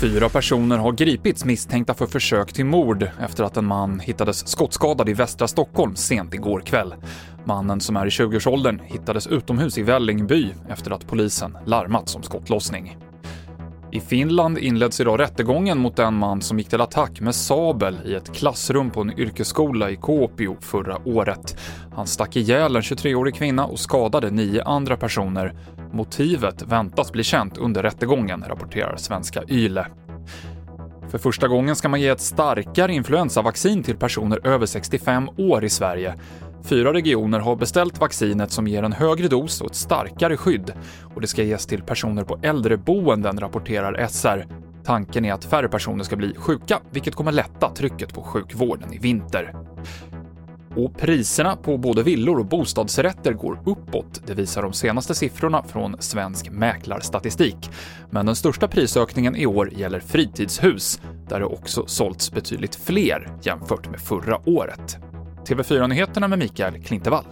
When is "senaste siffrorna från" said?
54.72-55.96